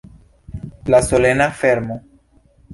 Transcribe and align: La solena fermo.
La 0.85 1.03
solena 1.03 1.51
fermo. 1.51 2.03